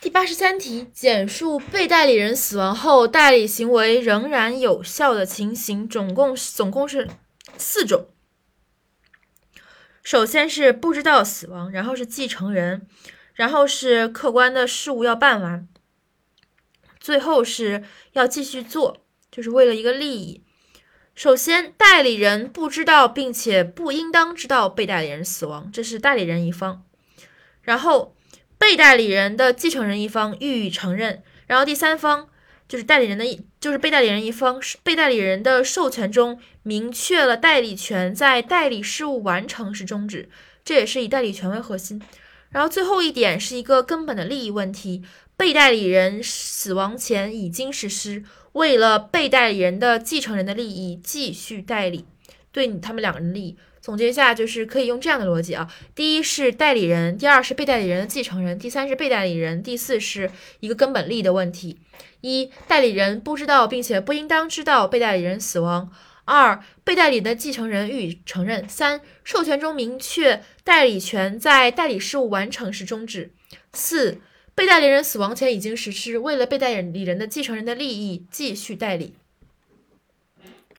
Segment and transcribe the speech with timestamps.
[0.00, 7.08] 第八十三题，简述被代理人死亡后代理行为仍然有效的情形，总共总共是
[7.56, 8.06] 四种。
[10.04, 12.86] 首先是不知道死亡，然后是继承人，
[13.34, 15.66] 然后是客观的事物要办完，
[17.00, 18.98] 最后是要继续做，
[19.32, 20.44] 就是为了一个利益。
[21.16, 26.84] 首先，代理人不知道并且不应当知道被代理人死亡，这是代理人一方。
[27.60, 28.16] 然后，
[28.58, 31.22] 被代理人的继承人一方予以承认。
[31.46, 32.28] 然后，第三方
[32.68, 33.24] 就是代理人的，
[33.58, 40.28] 就是被代理人一方，被代理人的授权中明确了代理权在代理事务完成时终止，
[40.64, 42.02] 这也是以代理权为核心。
[42.50, 45.02] 然后，最后一点是一个根本的利益问题：
[45.36, 48.24] 被代理人死亡前已经实施。
[48.52, 52.06] 为了被代理人的继承人的利益继续代理，
[52.52, 60.30] 对你他们两个人利益总结一下，就是可以用这样的逻辑啊：第一是代理人，第二是被代理人的继承人，第三是被代理人，第四是
[60.60, 61.78] 一个根本利益的问题。
[62.20, 65.88] 一、代理人不知道并且不应当知道被代理人死亡；
[66.24, 73.30] 二、被代理的继承人予以承认；三、授权中明确代理权在代理事务完成时终止；
[73.72, 74.20] 四。
[74.54, 79.14] 被代理人死亡前已经实施，为了被代理人的继承人的利益继续代理。